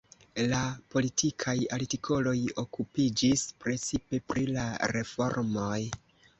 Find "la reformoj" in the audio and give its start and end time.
4.59-5.81